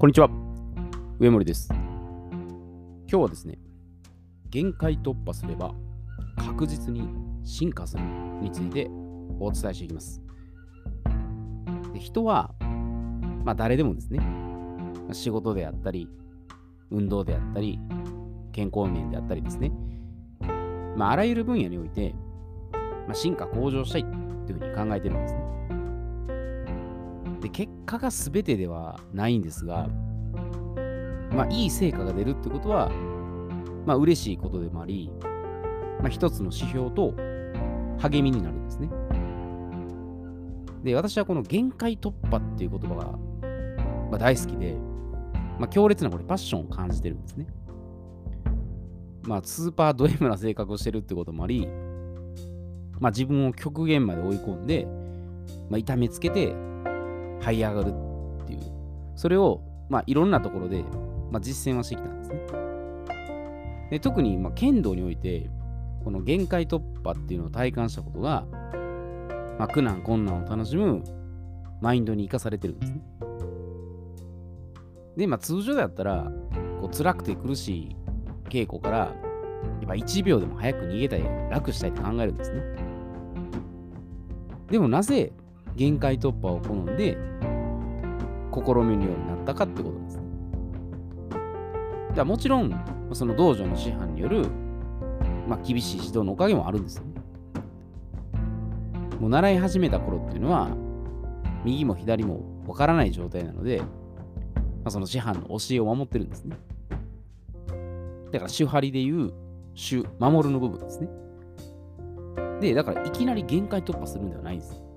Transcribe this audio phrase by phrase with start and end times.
[0.00, 0.30] こんにちは。
[1.18, 1.66] 上森です。
[1.72, 1.80] 今
[3.08, 3.58] 日はですね、
[4.48, 5.74] 限界突破すれば
[6.36, 7.08] 確実に
[7.42, 8.04] 進化する
[8.40, 8.88] について
[9.40, 10.22] お伝えしていきます。
[11.92, 12.54] で人は、
[13.44, 14.20] まあ誰でもですね、
[15.10, 16.08] 仕事であったり、
[16.92, 17.80] 運動であったり、
[18.52, 19.72] 健康面であったりですね、
[20.96, 22.14] まああらゆる分野において、
[22.72, 25.47] まあ、進化向上したいというふうに考えてるんですね。
[27.40, 29.88] で、結果が全てではないんですが、
[31.32, 32.90] まあ、いい成果が出るってことは、
[33.86, 35.10] まあ、嬉しいことでもあり、
[36.00, 37.14] まあ、一つの指標と
[37.98, 38.88] 励みになるんですね。
[40.82, 43.04] で、私はこの限界突破っていう言葉が、
[44.10, 44.76] まあ、大好きで、
[45.58, 47.46] まあ、強烈なこれパッションを感じてるんですね。
[49.24, 51.68] まあ、スーパード M な性格をしてるってこともあり、
[52.98, 54.86] まあ、自分を極限まで追い込んで、
[55.68, 56.54] まあ、痛めつけて
[57.40, 57.94] 這い上がる
[58.42, 58.60] っていう、
[59.16, 60.84] それを、まあ、いろんなところで、
[61.30, 62.40] まあ、実践はしてきたんですね。
[63.90, 65.50] で特に、まあ、剣道において、
[66.04, 68.46] この限界突破っていうのを体感したことが、
[69.58, 71.02] まあ、苦難、困難を楽しむ
[71.80, 73.00] マインドに生かされてるんですね。
[75.16, 76.30] で、まあ、通常だったら、
[76.80, 77.96] こう辛くて苦しい
[78.48, 79.12] 稽古から、や
[79.84, 82.62] っぱ1秒でも早く逃げたい、楽したいって考えるんですね。
[84.70, 85.32] でもなぜ
[85.78, 87.16] 限界突破を好んで
[88.52, 90.22] 試みるようになったかってことですね。
[92.14, 94.48] じゃあもちろん、その道場の師範による、
[95.46, 97.12] まあ、厳しい指導のおかげもあるんですよね。
[99.20, 100.68] もう習い始めた頃っていうのは、
[101.64, 103.84] 右も左もわからない状態なので、ま
[104.86, 106.56] あ、その師範の教えを守ってるんですね。
[108.32, 109.32] だから、主張りでいう、
[109.74, 111.08] 主、守るの部分ですね。
[112.60, 114.87] で、だからいきなり限界突破するんではないんです。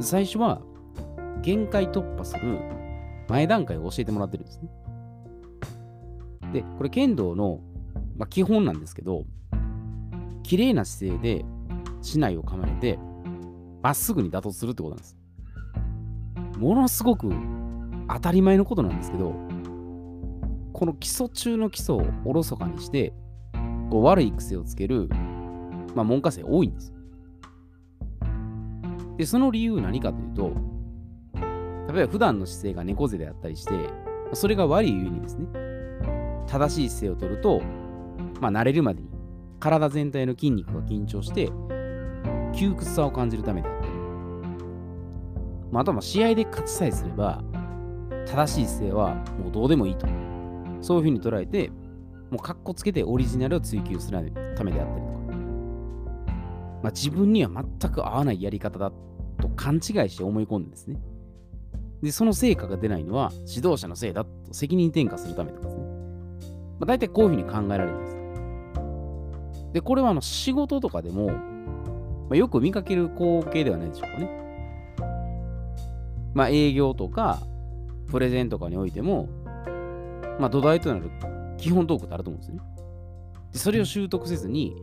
[0.00, 0.62] 最初は
[1.42, 2.60] 限界突破する
[3.28, 4.68] 前段階を教えてもらってるんですね。
[6.52, 7.60] で、これ剣道の、
[8.16, 9.24] まあ、基本なんですけど、
[10.42, 11.44] 綺麗な姿勢で
[12.02, 12.98] 竹刀を構えて、
[13.82, 15.16] まっすぐに打突するってことなんです。
[16.58, 17.32] ものすごく
[18.08, 19.34] 当たり前のことなんですけど、
[20.72, 23.12] この基礎中の基礎をおろそかにして、
[23.90, 25.08] こう悪い癖をつける、
[25.94, 26.91] まあ、門下生多いんです。
[29.22, 30.52] で、その理由何かというと、
[31.92, 33.72] 例えば普段の姿勢が猫背であったりして、
[34.32, 35.46] それが悪いゆえにですね、
[36.48, 37.62] 正しい姿勢をとると、
[38.40, 39.08] まあ、慣れるまでに
[39.60, 41.52] 体全体の筋肉が緊張して、
[42.52, 43.92] 窮屈さを感じるためであったり、
[45.70, 47.44] まあ、あとは試合で勝ちさえすれば、
[48.26, 50.08] 正しい姿勢はもうどうでもいいと。
[50.80, 51.70] そういうふうに捉えて、
[52.28, 55.12] もうカッコつけてオリジナルを追求するためであったりとか、
[56.82, 57.50] まあ、自分には
[57.80, 59.11] 全く合わないやり方だと
[59.56, 61.00] 勘違いして思い込んでですね。
[62.02, 65.84] で、その成果が出ないのは指導者のせいだと責任転嫁するためとかですね。
[65.84, 69.72] まあ、大体こういうふうに考えられるんです。
[69.74, 71.34] で、これはあの仕事とかでも、ま
[72.32, 74.42] あ、よく見かける光景ではないでしょうかね。
[76.34, 77.40] まあ、営業とか、
[78.10, 79.28] プレゼンとかにおいても、
[80.38, 81.10] まあ、土台となる
[81.56, 82.62] 基本トークってあると思うんですよね。
[83.52, 84.74] でそれを習得せずに、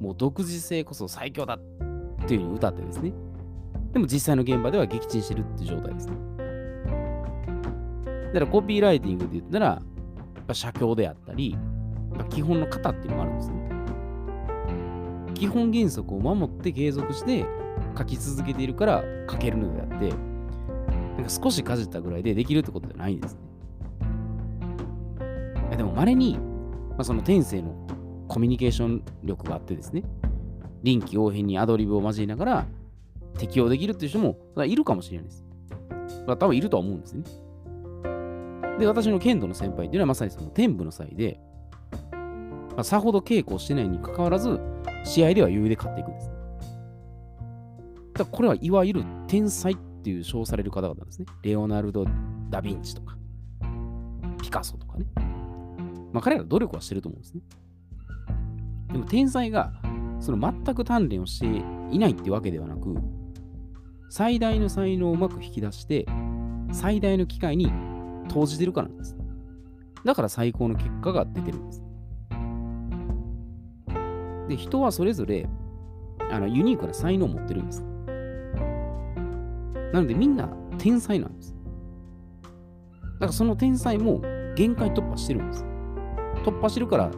[0.00, 3.12] もう独自性こそ最強だっていうふうに歌ってですね。
[3.96, 6.16] でも実際の現場では撃沈してるっていう状態ですね。
[8.26, 9.80] だからコピーライティングで言ったら、や
[10.38, 11.60] っぱ写経であったり、やっ
[12.18, 13.56] ぱ基本の型っていうのがあるんですね。
[15.32, 17.46] 基本原則を守って継続して
[17.96, 23.38] 書き続けているから書けるのであって、なんか少しかじったぐらいでできるってことじゃないんです
[25.70, 25.74] ね。
[25.74, 26.38] でも稀に、
[26.90, 27.74] まあ、その天性の
[28.28, 30.02] コミュニケーション力があってですね、
[30.82, 32.66] 臨機応変にアドリブを交えながら
[33.38, 35.44] 適用できるっていう人もいるかもしれないです。
[36.26, 37.24] 多分いるとは思うんですね。
[38.78, 41.40] で、私の剣道の先輩っていうのはまさにその天部の際で、
[42.12, 44.60] まあ、さほど稽古をしてないにかかわらず、
[45.04, 46.30] 試合では余裕で勝っていくんです。
[48.14, 51.26] だこれはいわゆる天才っていう称される方々ですね。
[51.42, 52.04] レオナルド・
[52.50, 53.16] ダ・ヴィンチとか、
[54.42, 55.06] ピカソとかね。
[56.12, 57.40] まあ彼ら努力はしてると思うんですね。
[58.92, 59.72] でも天才が
[60.20, 61.46] その全く鍛錬をして
[61.90, 62.94] いないってわけではなく、
[64.08, 66.06] 最大の才能をうまく引き出して、
[66.72, 67.72] 最大の機会に
[68.28, 69.16] 投じてるからなんです。
[70.04, 71.82] だから最高の結果が出てるんです。
[74.48, 75.48] で、人はそれぞれ
[76.30, 77.82] あのユニークな才能を持ってるんです。
[79.92, 80.48] なのでみんな
[80.78, 81.56] 天才なんです。
[83.14, 84.20] だからその天才も
[84.54, 85.64] 限界突破してるんです。
[86.44, 87.10] 突破してるから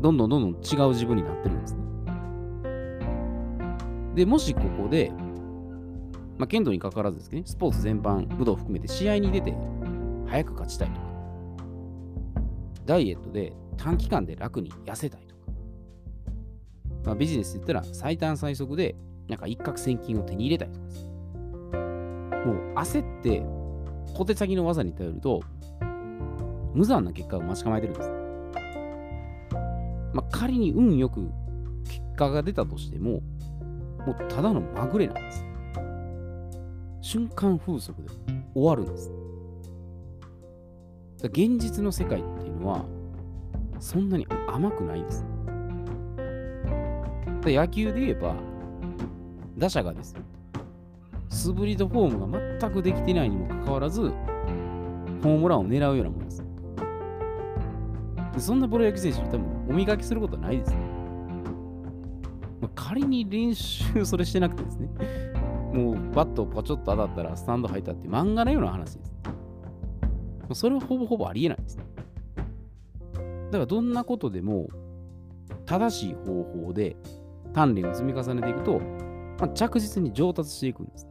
[0.00, 1.80] どんどんどんどん違う自分になってるんですね。
[4.14, 5.12] で、もしここで、
[6.38, 9.54] まあ、剣道に関わらずですね、スポーツ全般、武道含めて試合に出て
[10.26, 11.06] 早く勝ちたいとか、
[12.84, 15.42] ダイエットで短期間で楽に痩せたいとか、
[17.04, 18.96] まあ、ビジネスで言ったら最短最速で
[19.28, 20.86] なんか一攫千金を手に入れたいとか。
[22.46, 23.42] もう焦って
[24.14, 25.42] 小手先の技に頼ると
[26.74, 28.10] 無残な結果を待ち構えてるんです。
[30.12, 31.28] まあ、仮に運よく
[31.84, 33.20] 結果が出たとしても、
[34.06, 35.45] もうただのまぐれなんです。
[37.00, 38.08] 瞬間風速で
[38.54, 39.12] 終わるんです。
[41.22, 42.84] 現実の世界っていうのは、
[43.78, 45.24] そんなに甘くないんです。
[47.44, 48.34] 野球で言えば、
[49.56, 50.20] 打者がですよ、
[51.28, 56.44] 素振りとフォームが全くできてないにもかかわらず、ホームランを狙うようなものです。
[58.34, 60.74] でそんなプロ野球選手、多分お磨きすることはないです。
[62.60, 64.88] まあ、仮に練習それしてなくてですね、
[65.76, 69.12] もうバットをポチョッと当たったらスタンド入ったって漫画のような話です。
[70.48, 71.76] ま、それはほぼほぼありえないです。
[71.76, 71.82] だ
[73.52, 74.68] からどんなことでも
[75.66, 76.96] 正しい方法で
[77.52, 78.80] 鍛錬を積み重ねていくと、
[79.38, 81.06] まあ、着実に上達していくんです。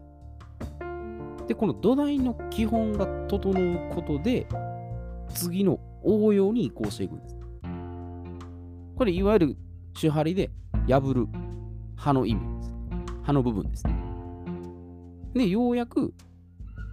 [1.48, 4.48] で、この土台の基本が整うことで、
[5.30, 7.38] 次の応用に移行していくんです。
[8.96, 9.58] これ、いわゆる
[10.00, 10.50] 手張りで
[10.88, 11.28] 破る
[11.96, 12.74] 刃の意味です。
[13.24, 14.05] 刃の部分ですね。
[15.40, 16.14] で、ようやく、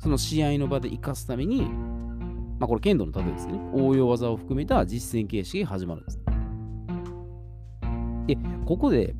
[0.00, 1.62] その試合の場で生かすために、
[2.58, 3.60] まあこれ剣道の例えですね。
[3.72, 6.20] 応用技を含めた実践形式が始まるんです。
[8.26, 8.36] で、
[8.66, 9.14] ここで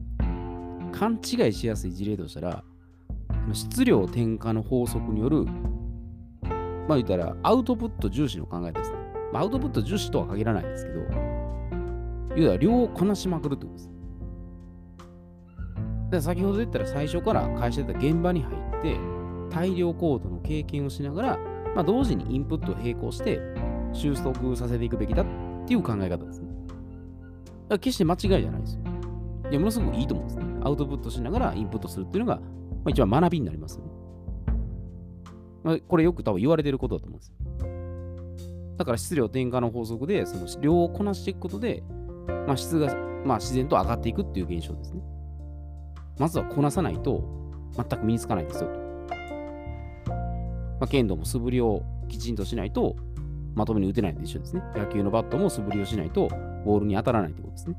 [0.93, 2.65] 勘違いしやすい事例としたら、
[3.53, 5.45] 質量転化の法則による、
[6.89, 8.97] まあ言ったらアウトプット重視の考えですね。
[9.33, 11.01] ま、アウトプット重視とは限らないですけど、
[12.37, 13.92] 要は量をこなしまくるってことです。
[16.13, 18.99] で先ほど言ったら最初から会社で現場に入って、
[19.51, 21.39] 大量コードの経験をしながら、
[21.75, 23.41] まあ、同時にインプットを並行して
[23.95, 25.27] 収束させていくべきだっ
[25.67, 26.49] ていう考え方ですね。
[26.49, 26.77] だか
[27.71, 28.83] ら決して間違いじゃないですよ。
[29.51, 30.45] いや、ものすごくいいと思うんですね。
[30.63, 32.43] アウトプットしながらインプットするっていうのが、ま
[32.87, 33.91] あ、一番学びになりますよね。
[35.65, 37.37] まあ、これよく多分言われてることだと思うんですよ。
[38.77, 41.83] だから質量転化の法則で、その量をこなしていくことで、
[42.47, 42.95] まあ、質が、
[43.25, 45.03] まあ、自然と上がっていくっていう現象ですね。
[46.19, 47.25] まずはこなさないと
[47.77, 48.83] 全く身につかないですよと。
[50.81, 52.97] まあ、剣道も素振りをきちんとしないと
[53.55, 54.63] まともに打てないのと一緒ですね。
[54.75, 56.29] 野球のバットも素振りをしないと
[56.65, 57.77] ボールに当たらないということですね。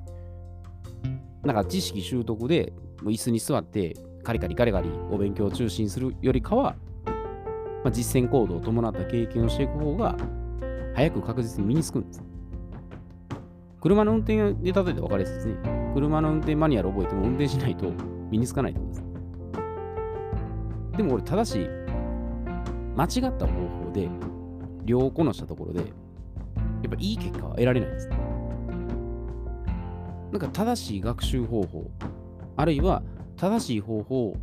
[1.44, 6.76] なんか知識習得で椅子に座ってカリカリカリカリお勉強を中心するよりかは、
[7.84, 10.16] まあ、実践行動を伴った経験をしていく方が
[10.96, 12.24] 早く確実に身につくんです。
[13.82, 15.92] 車の運転で例えて分かりやすいですね。
[15.94, 17.92] 車の運転マニュアルを覚えても運転しないと
[18.34, 19.04] 身につかないってことです。
[20.98, 21.68] でもこれ正しい、
[22.96, 24.10] 間違った方法で
[24.86, 25.86] 量をこなしたところで、や
[26.88, 28.10] っぱいい結果は得られないです。
[28.10, 28.16] な
[30.38, 31.92] んか正しい学習方法、
[32.58, 33.04] あるいは
[33.38, 34.36] 正しい方法を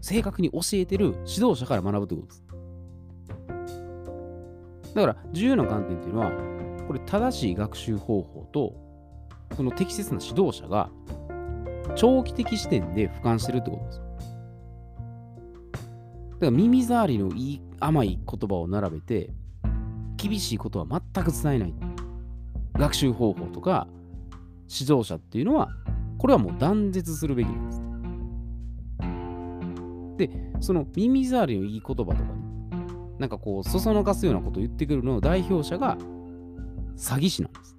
[0.00, 2.46] 正確に教えてる指導者から学ぶということです。
[4.94, 6.30] だから重要な観点っていうのは、
[6.86, 8.72] これ正しい学習方法と、
[9.54, 10.88] その適切な指導者が
[11.94, 13.98] 長期的視点で俯瞰してるってことです。
[13.98, 14.04] だ
[16.40, 19.30] から耳障りのいい甘い言葉を並べて、
[20.16, 21.74] 厳しいことは全く伝えない。
[22.74, 23.86] 学習方法とか
[24.68, 25.68] 指導者っていうのは、
[26.18, 27.78] これはもう断絶するべきなんです。
[30.28, 32.28] で、その耳障りのいい言葉とかね、
[33.18, 35.96] なんかこう、そそのかすようなことを言ってくるの代表者が
[36.96, 37.75] 詐欺師なんです。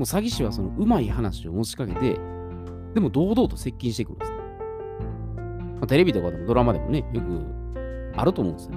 [0.00, 2.18] う詐欺師はそのうまい話を持ちかけて、
[2.94, 4.32] でも堂々と接近してくるんです。
[4.32, 7.44] まあ、テレビとかでもドラマでもね、よく
[8.16, 8.72] あると思うんですよ。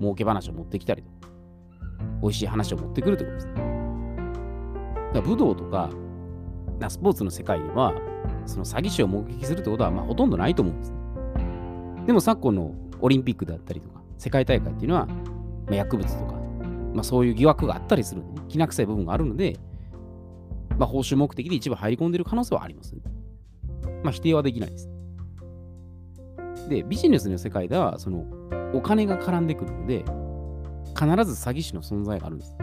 [0.00, 1.32] 儲け話を持ってきたりとか、
[2.22, 3.46] 美味しい話を持ってくるってことです。
[3.46, 3.60] だか
[5.14, 5.90] ら武道とか、
[6.78, 7.94] なスポーツの世界では、
[8.44, 10.94] その詐欺師を目撃するってことはまあほとんどないと思うんです。
[12.06, 16.34] でも昨今のオリンピックだったりとか、世界大会っていうのは、まあ、薬物とか、
[16.94, 19.58] まあ、そういう疑惑があったりするんで、ね、きな臭い部分があるので、
[20.78, 23.00] まあ、報酬目的で一部入り込んでいる可能性はあります、ね。
[24.02, 24.90] まあ、否定はできないです。
[26.68, 28.24] で、ビジネスの世界では、その、
[28.74, 30.04] お金が絡んでくるので、
[30.94, 32.56] 必ず詐欺師の存在があるんです。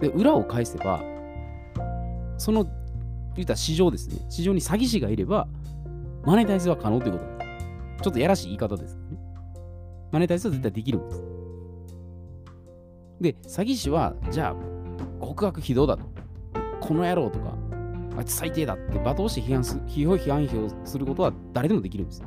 [0.00, 1.02] で、裏を返せば、
[2.36, 2.66] その、
[3.34, 4.26] 言った市場ですね。
[4.28, 5.48] 市場に詐欺師がいれば、
[6.24, 8.02] マネタイズは可能ということです。
[8.02, 9.18] ちょっとやらしい言い方ですけどね。
[10.10, 11.24] マネタイズは絶対できるんです。
[13.20, 16.11] で、詐欺師は、じゃあ、極悪非道だと。
[16.82, 17.56] この野郎とか、
[18.16, 22.22] あいつ最低だって罵倒して批判す批評批判批評することは誰でもできるんです。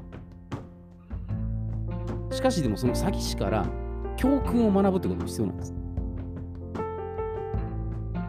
[2.31, 3.65] しかしでもその詐欺師から
[4.15, 5.73] 教訓を学ぶってことも必要なんです。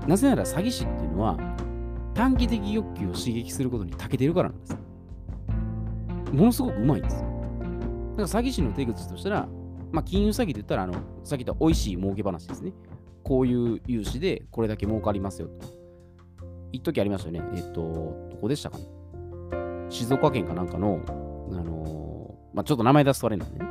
[0.07, 1.37] なぜなら詐欺師っていうのは
[2.15, 4.79] 短期的欲求を刺激することに長けてるからなんです。
[6.33, 7.17] ものすごくうまいんです。
[7.17, 7.29] だか
[8.17, 9.49] ら詐欺師の手口としたら、
[9.93, 12.73] まあ、金融詐欺で言ったら、あの、さっき言った美味しい儲け話ですね。
[13.23, 15.86] こういう融資でこれだけ儲かりますよと。
[16.73, 17.49] 一時ありましたよね。
[17.55, 18.85] えっと、どこでしたかね。
[19.89, 21.11] 静岡県かなんかの、あ
[21.55, 23.67] のーまあ、ちょっと名前出すとあれなんでね。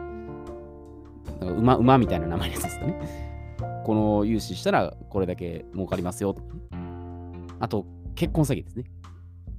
[1.41, 2.99] なんか馬、馬みたいな名前のやつですかね。
[3.83, 6.35] この融資したらこれだけ儲かりますよ。
[7.59, 7.85] あと、
[8.15, 8.85] 結婚詐欺ですね。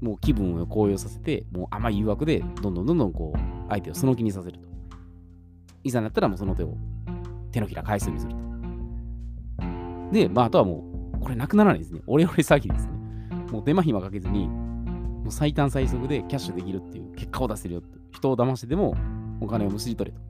[0.01, 3.39] もう気分を高揚させて、もう甘い誘惑で、どんどんどんどんこう、
[3.69, 4.67] 相手をその気にさせると。
[5.85, 6.77] いざなったらもうその手を
[7.53, 8.39] 手のひら返すようにすると。
[10.13, 12.01] で、まあ、あとはもう、これなくならないですね。
[12.07, 12.96] オレオレ詐欺ですね。
[13.51, 17.99] もう手間暇かけずに、もう最短最速でキャッシュできるっていう結果を出せるよって。
[18.13, 18.97] 人を騙してでも
[19.41, 20.23] お金をむしり取れと。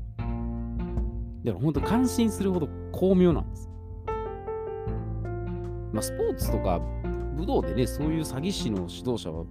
[1.45, 3.71] だから本当感心するほど巧妙なんです。
[5.93, 6.81] まあ、スポーツとか
[7.37, 9.45] 武道でね、そういう詐欺師の指導者は、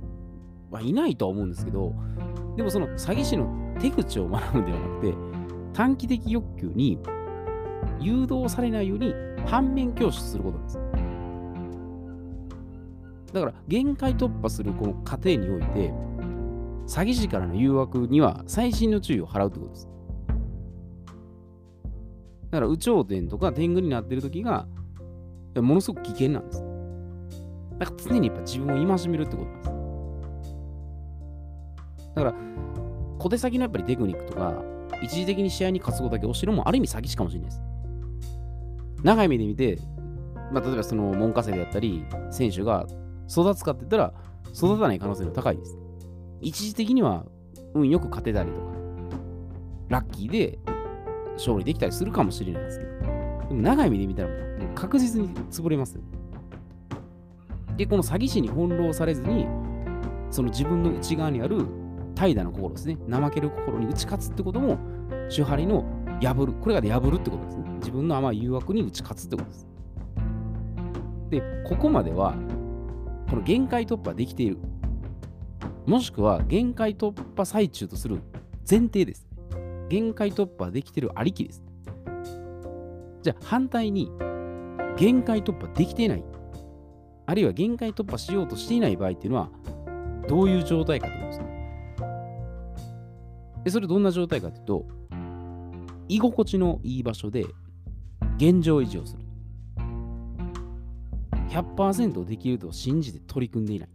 [0.72, 1.93] はいないとは思うんですけど、
[2.57, 3.48] でもその詐欺師の
[3.79, 5.13] 手口を学ぶんではなくて、
[5.74, 7.00] 短期的欲求に
[8.00, 9.13] 誘導されないように
[9.45, 10.79] 反面教師することなんです。
[13.36, 15.92] だから、限界突破するこの過程において、
[16.88, 19.89] 詐欺師からの誘惑には細心の注意を払うってことです。
[22.50, 24.65] だから、有頂天とか天狗になってる時が、
[25.58, 26.63] ものすごく危険なんです。
[27.77, 29.70] だから常にやっぱ自分を戒めるってことです。
[32.15, 32.34] だから、
[33.20, 34.63] 小手先のやっぱりテクニックとか、
[35.01, 37.62] 一時的に試合に勝つことだけ教えるもある意味詐欺師かもしれないです。
[39.04, 39.77] 長い目で見て、
[40.54, 42.88] まあ、例えばその門下生であったり、選手が
[43.29, 44.13] 育つかって言ったら、
[44.53, 45.77] 育たない可能性が高いです。
[46.41, 47.25] 一時的には
[47.74, 48.67] 運よく勝てたりとか、
[49.89, 50.60] ラッキーで
[51.34, 52.91] 勝利できたりするかもしれないですけど、
[53.50, 54.39] でも長い目で見たらもう
[54.75, 56.01] 確実に潰れますよ。
[57.77, 59.48] で、この詐欺師に翻弄されずに、
[60.32, 61.65] その自分の内側にある
[62.15, 62.98] 怠惰な心ですね。
[63.10, 64.77] 怠ける心に打ち勝つってことも、
[65.29, 65.84] 手張りの
[66.22, 66.53] 破る。
[66.53, 67.70] これが破るってことですね。
[67.79, 69.67] 自分の甘い誘惑に打ち勝つってことです。
[71.29, 72.36] で、ここまでは、
[73.29, 74.58] この限界突破できている。
[75.86, 78.22] もしくは、限界突破最中とする
[78.70, 79.27] 前提です。
[79.89, 81.63] 限界突破できているありきです。
[83.22, 84.12] じゃあ、反対に、
[84.98, 86.24] 限界突破できていない。
[87.27, 89.50] あるいは限界突破しようとしていない場合っていうのは、
[90.27, 91.55] どういう状態かということです。
[93.65, 94.86] で、それどんな状態かというと、
[96.08, 97.46] 居心地のいい場所で
[98.38, 99.25] 現状維持をする。
[101.56, 103.90] 100%できると信じて取り組んでいない。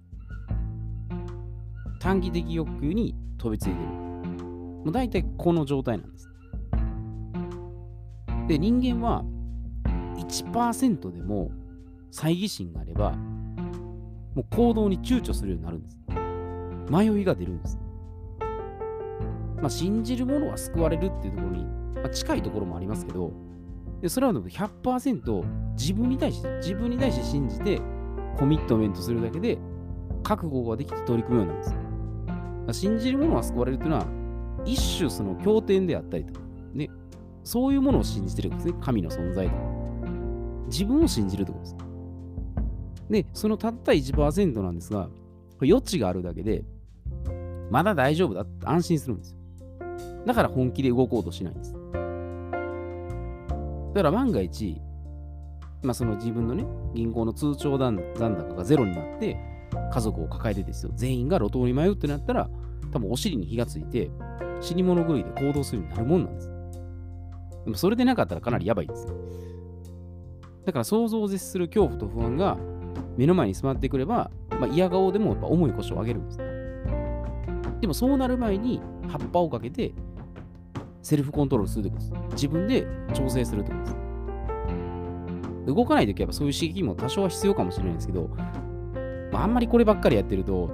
[2.00, 3.81] 短期的欲求に飛びついている。
[3.81, 6.31] もう大体この状態なんです。
[8.49, 9.25] で、人間は
[10.17, 11.50] 1%でも
[12.11, 15.99] 猜疑心があれば、もう行動に躊躇するようになるんです。
[16.90, 17.79] 迷いが出るんです。
[19.61, 21.64] まあ、信じる者は救われるっていうところに、
[21.95, 23.31] まあ、近いところもありますけど、
[24.00, 27.80] でそれは100%自分に対して、自分に対して信じて
[28.38, 29.59] コミットメントするだけで
[30.23, 31.75] 覚悟ができて取り組むようになる
[32.62, 32.80] んです。
[32.80, 34.07] 信じる者は救われるっていうのは、
[34.64, 36.40] 一種その経典であったりとか、
[36.73, 36.88] ね、
[37.45, 38.75] そういうものを信じてるんですね。
[38.80, 39.62] 神の存在とか。
[40.66, 41.76] 自分を信じるってことです。
[43.11, 45.09] で、そのたった1%なんですが、
[45.61, 46.64] 余地があるだけで、
[47.71, 49.38] まだ大丈夫だって安心するんですよ。
[50.26, 51.75] だから本気で動こうとしないんです。
[53.94, 54.80] だから万が一、
[55.82, 59.37] まあ、その自分のね、銀行の通帳残高がゼロになって、
[59.92, 62.49] 家族を抱えてですよ、全員が路頭に迷うってなったら、
[62.92, 64.11] 多分お尻に火がついて、
[64.61, 66.50] 死に物狂いで行動するようになるもんなんです。
[67.64, 69.06] でもそれでなかったらかなりやばいです。
[70.64, 72.56] だから想像を絶する恐怖と不安が
[73.16, 74.30] 目の前に迫ってくれば、
[74.61, 76.38] まあ、嫌顔でもやっぱ重い腰を上げるんです。
[77.80, 79.94] でもそうなる前に葉っぱをかけて
[81.02, 82.33] セルフコントロールするってことです。
[82.35, 83.97] 自分で調整するってことです。
[85.66, 88.28] 動かないときはそういう刺激も多少は必要かもしれないんですけど、
[89.33, 90.71] まあ、あんまりこればっかりやってると、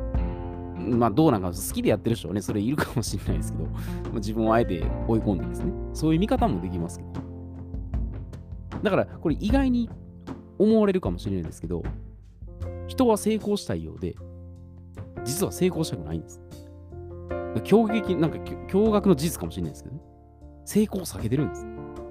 [0.79, 3.71] まあどうなんか好きでやってる人はね、それいるかもしれないですけど、ま
[4.13, 7.11] あ、自分をあえて追い込んでですね、そういう見方もできますけど。
[8.83, 9.91] だからこれ意外に
[10.59, 11.83] 思われるかもしれないですけど、
[12.87, 14.15] 人は成功したいようで、
[15.25, 16.41] 実は成功したくないんです。
[17.57, 20.03] 驚、なんか驚愕の事実かもしれないですけどね。
[20.67, 21.67] 成功を避けてるんです。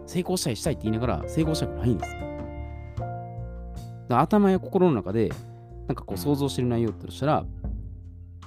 [0.08, 2.16] 成功したいしたいって言いながら成功したくないんです。
[4.10, 5.30] 頭や心の中で、
[5.88, 7.46] なんかこう想像してる内容としたら、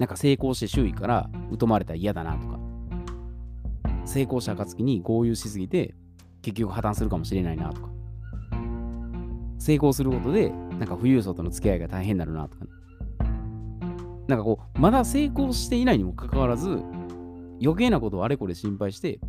[0.01, 2.59] なんか成功して周囲から疎まれたら嫌だなとか、
[4.09, 5.95] 成功した暁に豪遊しすぎて
[6.41, 7.91] 結局破綻するかもしれないなとか
[9.59, 12.71] 成功することでなんか富裕層との付き合いが大変になるなとかね
[14.29, 16.83] なんかこうまだ成功していないにもかかわらず
[17.63, 19.21] 余計なことをあれこれ心配して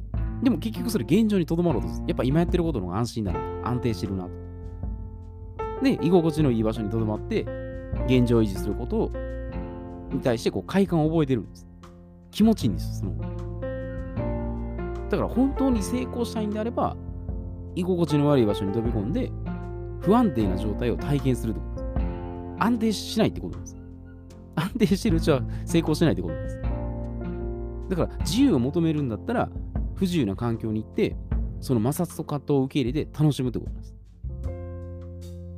[0.43, 4.29] でも結局それ現状にとどまろうとするやっぱ今やってることの方が安心だなと安定してるなと
[5.84, 7.46] で居心地のいい場所にとどまって
[8.05, 9.12] 現状維持すること
[10.13, 11.67] に対してこう快感を覚えてるんです
[12.31, 13.39] 気持ちいいんですよその
[15.10, 16.96] だから本当に成功したいんであれば、
[17.75, 19.31] 居心地の悪い場所に飛び込んで、
[20.01, 22.55] 不安定な状態を体験するってことです。
[22.60, 23.75] 安定しないってことです。
[24.55, 26.62] 安定してるうちは成功しないってことです。
[27.89, 29.50] だから自由を求めるんだったら、
[30.00, 31.18] 不自由な環境に行って、
[31.60, 33.94] その摩擦と葛藤を受け入れて楽しむってことです。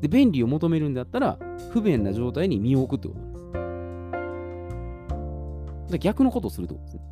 [0.01, 1.37] で、便利を求めるんだったら、
[1.71, 3.27] 不便な状態に身を置くってことで
[5.87, 5.91] す。
[5.91, 7.03] で逆のことをするってことですね。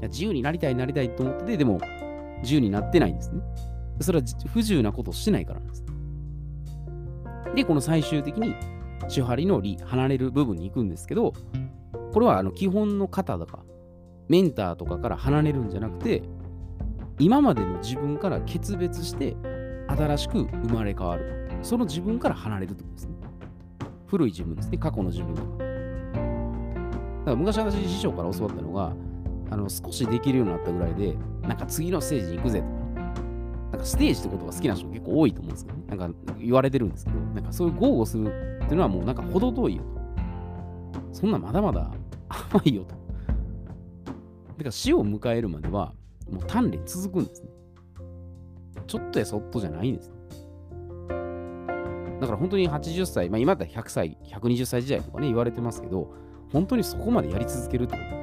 [0.00, 1.78] いや自由になりたいなりたいと思ってて、でも
[2.42, 3.40] 自由になってないんですね。
[4.00, 5.84] それは不自由なことをしないからなんです。
[7.54, 8.56] で、この最終的に
[9.08, 11.32] 手張りの離離れる部分に行くんですけど、
[12.12, 13.60] これはあの基本の型とか、
[14.28, 16.22] メンターとかから離れるんじゃなくて、
[17.18, 19.36] 今までの自分から決別して、
[19.88, 21.48] 新しく生まれ変わる。
[21.62, 23.14] その自分から離れるってことですね。
[24.06, 25.48] 古い自分ですね、過去の自分とか。
[25.58, 28.92] だから昔私師匠から教わったのが、
[29.50, 32.70] あの少しできるようになったぐらいで、なんか次のステージに行くぜとか、
[33.72, 35.84] なんかステージってことが好きな人結構多いと思うんですけどね。
[35.88, 39.88] なんか言われてるんですけど、なんかそういう豪語するっていうのはもうなんか程遠いよと。
[41.12, 41.90] そんなまだまだ
[42.28, 43.05] 甘いよと。
[44.56, 45.92] だから死を迎えるまでは、
[46.30, 47.50] もう鍛錬続くんですね。
[48.86, 50.12] ちょっとやそっとじゃないんです。
[52.20, 56.14] だから本当に80歳、まあ今だったら100歳、120歳時代とかね言われてますけど、
[56.52, 58.16] 本当にそこまでやり続けるってことで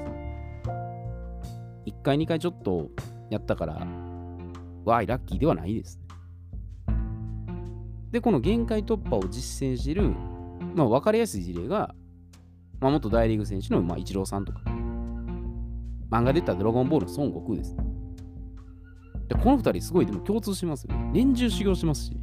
[1.85, 1.93] す。
[1.97, 2.89] 1回、2回ちょっと
[3.29, 3.73] やったから、
[4.85, 5.99] わーい、ラッキーではないです。
[8.11, 10.13] で、この限界突破を実践している、
[10.75, 11.93] まあ、分かりやすい事例が、
[12.79, 14.61] まあ、元大リーグ選手の、まあ、イチローさんとか、
[16.13, 17.75] 漫画で言ったらドラゴンボールの孫悟空です。
[19.27, 21.09] で、この2人すごいでも共通しますよね。
[21.11, 22.17] 年中修行しますし。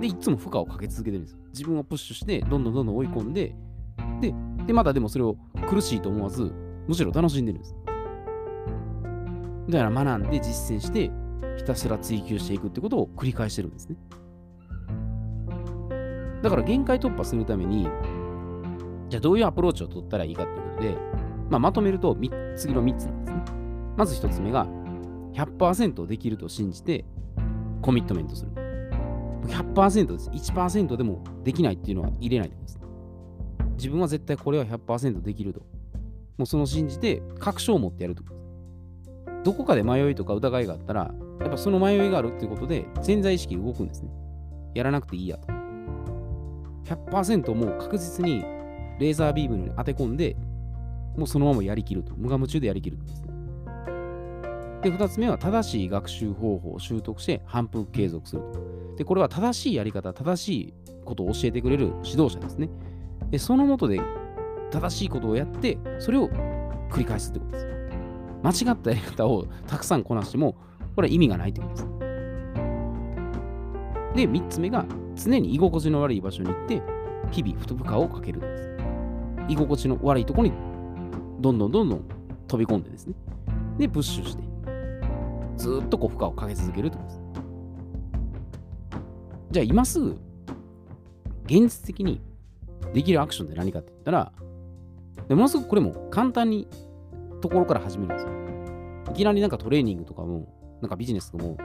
[0.00, 1.38] で、いつも負荷をかけ続けてるんですよ。
[1.50, 3.54] 自分をプッシュして、どんどんどんどん追い込んで、
[4.20, 4.34] で、
[4.66, 5.36] でまたでもそれを
[5.68, 6.52] 苦しいと思わず、
[6.88, 7.76] むしろ楽しんでるんです。
[9.68, 11.12] だから学んで実践して、
[11.56, 13.96] ひたすら追求していくってことを繰り返してるんですね。
[16.42, 17.88] だから限界突破するために、
[19.08, 22.16] じゃあどういうアプローチを取ったらいいかっていうことで、まあ、まとめると
[22.56, 23.42] 次の3つなんですね。
[23.96, 24.66] まず1つ目が、
[25.34, 27.04] 100%できると信じて
[27.82, 28.50] コミットメントする。
[29.46, 30.30] 100%です。
[30.30, 32.82] 1%でもできないっていうのは入れないでください。
[33.74, 35.60] 自分は絶対これは100%できると。
[36.36, 38.24] もうその信じて確証を持ってやると。
[39.44, 44.10] どこかで迷いとか疑いがあったら、やっぱその迷いがあるっていうことで潜在意識動くんですね。
[44.74, 45.48] やらなくていいやと。
[46.84, 48.42] 100%もう確実に
[48.98, 50.36] レーザービームに当て込んで、
[51.18, 52.14] もうそのままやりきると。
[52.16, 53.28] 無我夢中でやりきるですね。
[54.82, 58.94] で、2つ目は正しい学習方法を習得して反復継続すると。
[58.96, 62.70] で、これは正しいやり方、正しいことを教えてくれる指導者ですね。
[63.30, 64.00] で、そのもとで
[64.70, 66.28] 正しいことをやって、それを
[66.90, 67.66] 繰り返すってことです。
[68.44, 70.54] 間違ったやり方をたくさんこなしても、
[70.94, 71.88] これは意味がないってことです。
[74.14, 76.80] で、3つ目が、常に居心地の悪い場所に行って、
[77.32, 78.68] 日々負荷をかけるんです。
[79.48, 80.67] 居心地の悪いところに、
[81.38, 82.04] どんどんどんどん
[82.46, 83.14] 飛び込んでですね。
[83.78, 84.42] で、プッシュして、
[85.56, 87.20] ずっとこう負荷をかけ続けるってことです。
[89.50, 90.18] じゃあ、今すぐ、
[91.46, 92.20] 現実的に
[92.92, 94.32] できるアクションって何かって言ったら、
[95.28, 96.68] でものすごくこれも簡単に
[97.40, 98.32] ところから始めるんですよ。
[99.12, 101.56] いきなりなんかトレーニングとかも、なんかビジネスとかも、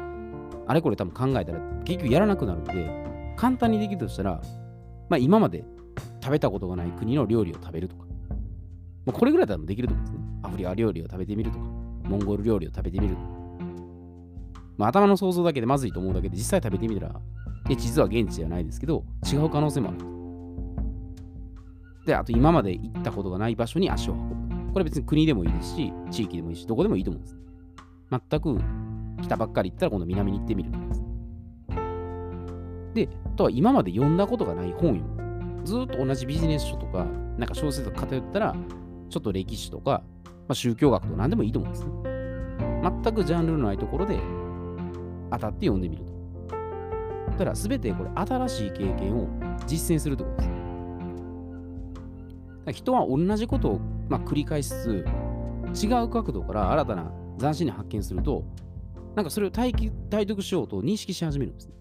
[0.67, 4.41] あれこれ多分考えたら結局やらなくなるんで、簡単にできるとしたら、
[5.09, 5.65] まあ今まで
[6.21, 8.02] 食べたことがない国の料理を食べるとか、
[9.05, 10.25] まあ、これぐらいだったらできると思うんですね。
[10.43, 11.65] アフリカ料理を食べてみるとか、
[12.03, 13.27] モンゴル料理を食べてみるとか。
[14.77, 17.21] まあ頭の想像だけでまずいと思うだけで実際食べてみたら、
[17.67, 19.97] で実は現地じゃないですけど、違う可能性もある。
[22.05, 24.73] で、あと今まで行ったことがない場所に足を運ぶ。
[24.73, 27.37] これ別に国でもいいですし、地域でもいいし、どこでもいいと思うんです。
[28.09, 28.57] 全く
[29.21, 31.03] 北ばっかり行ったら今度南に行ってみるとかです。
[32.93, 35.03] で、あとは今まで読んだことがない本よ。
[35.63, 37.05] ずっと同じビジネス書とか、
[37.37, 38.55] なんか小説が偏ったら、
[39.13, 41.91] ちょっと歴史とか、まあ、宗教学とか何でもいいと思うんですね。
[43.03, 44.19] 全くジャンルのないところで
[45.31, 47.37] 当たって読んでみると。
[47.37, 49.27] ただ、すべてこれ新しい経験を
[49.67, 50.41] 実践するということ
[52.65, 52.79] です。
[52.79, 55.05] 人は同じことをまあ、繰り返しつ
[55.73, 58.43] つ、違う角度から新たな斬新に発見すると、
[59.15, 59.73] なんかそれを体
[60.09, 61.73] 体得しようと認識し始めるんですね。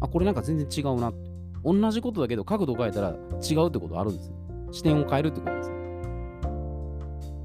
[0.00, 1.30] あ、これなんか全然違うなって。
[1.64, 4.36] 同じことだけど角度を変えたら違うってことあるんですよ。
[4.70, 5.75] 視点を変えるってことです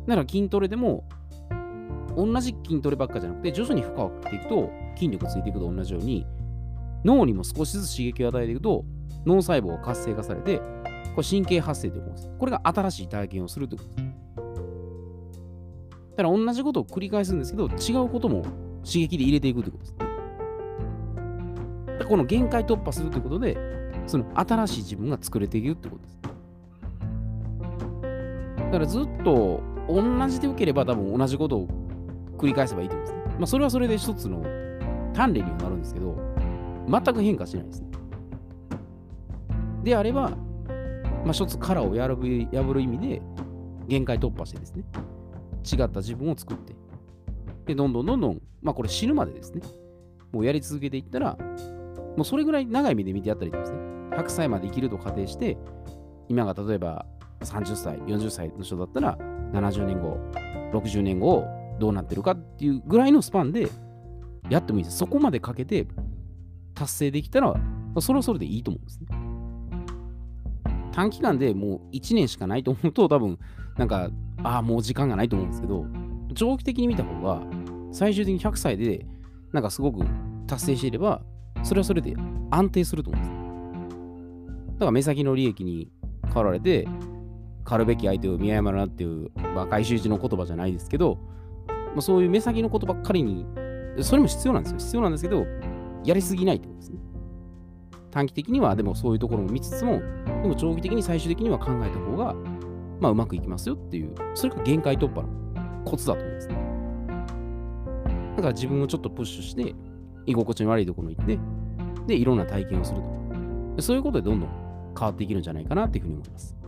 [0.08, 1.04] だから筋トレでも、
[2.16, 6.26] 同じ筋トレばっかじゃなくて、徐々に負荷をかけていくと、筋力ついていくと同じように、
[7.04, 8.86] 脳にも少しずつ刺激を与えていくと、
[9.26, 10.60] 脳細胞が活性化されて、
[11.16, 12.30] これ神経発生というものです。
[12.38, 14.12] これが新しい体験をするということです。
[16.12, 18.44] だから同じことを繰り返すんですけど、違うことも
[18.84, 19.96] 刺激で入れていくということです。
[22.08, 23.58] この限界突破するということで、
[24.06, 26.20] その新しい自分が作れていくってことです。
[28.58, 29.62] だからずっと
[29.94, 31.68] 同じで受ければ多分同じことを
[32.38, 33.24] 繰り返せばいいと思うんですね。
[33.40, 34.42] まあそれはそれで一つの
[35.14, 36.18] 鍛錬にはなるんですけど、
[36.88, 37.88] 全く変化しないですね。
[39.84, 43.22] であれば、まあ一つ殻を破る破る意味で
[43.88, 44.84] 限界突破してですね、
[45.72, 46.76] 違った自分を作って、
[47.66, 49.62] で、どんどんどんどん、まあこれ死ぬまでですね、
[50.32, 51.38] もうやり続けていったら、
[52.16, 54.24] もうそれぐらい長い目で見てやったらいいと思うんですね。
[54.24, 55.58] 100歳まで生きると仮定して、
[56.28, 57.06] 今が例えば
[57.42, 59.18] 30歳、40歳の人だったら、
[59.54, 60.18] 70年後、
[60.74, 61.46] 60年後、
[61.80, 63.70] どうなってるかっていうぐらいのスパンで
[64.50, 64.98] やってもいいです。
[64.98, 65.88] そこまでかけて
[66.76, 67.56] 達成できたら、
[68.00, 69.08] それはそれでいいと思うんですね。
[70.92, 73.40] 短期間でもう1年しかないと思うと、多分、
[73.78, 74.10] なんか、
[74.44, 75.86] ああ、もう時間がないと思うんですけど、
[76.36, 77.42] 長期的に見た方が、
[77.92, 79.06] 最終的に100歳で、
[79.52, 80.06] なんかすごく
[80.48, 81.22] 達成していれば、
[81.64, 82.16] それはそれで
[82.50, 84.74] 安定すると思うんです。
[84.74, 85.92] だから目先の利益に
[86.26, 86.88] 変わられて、
[87.63, 91.19] 狩るべき相手を見誤るなっていう、まあ、回収時の言葉じゃないですけど、
[91.67, 93.45] まあ、そういう目先のことばっかりに、
[94.02, 94.78] それも必要なんですよ。
[94.80, 95.45] 必要なんですけど、
[96.04, 97.00] やりすぎないってことですね。
[98.12, 100.02] 短期的にはでもそういうところも見つつも、
[100.43, 102.36] でも長期的に最終的には考えた方が、
[103.00, 105.30] まあうまくいきますよっていう、それが限界突破の
[105.86, 106.56] コツだと思うんですね。
[108.36, 109.76] だから自分をちょっとプッシュして、
[110.26, 111.39] 居心地の悪いところに行って、
[112.08, 113.02] で、いろんな体験をする
[113.78, 113.82] と。
[113.82, 114.50] そういうことでどんどん
[114.97, 116.61] 変わっていけるんじゃないかなっていうふうに思います。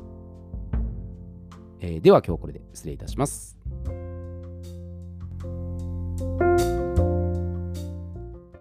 [1.86, 3.63] えー、では今日これで失礼いたします。